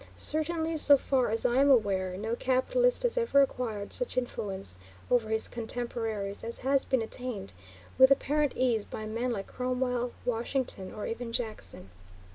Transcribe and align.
Certainly, 0.15 0.77
so 0.77 0.97
far 0.97 1.29
as 1.29 1.45
I 1.45 1.57
am 1.57 1.69
aware, 1.69 2.17
no 2.17 2.35
capitalist 2.35 3.03
has 3.03 3.19
ever 3.19 3.43
acquired 3.43 3.93
such 3.93 4.17
influence 4.17 4.79
over 5.11 5.29
his 5.29 5.47
contemporaries 5.47 6.43
as 6.43 6.57
has 6.65 6.85
been 6.85 7.03
attained 7.03 7.53
with 7.99 8.09
apparent 8.09 8.53
ease 8.55 8.83
by 8.83 9.05
men 9.05 9.29
like 9.29 9.45
Cromwell, 9.45 10.13
Washington, 10.25 10.91
or 10.91 11.05
even 11.05 11.31
Jackson. 11.31 11.91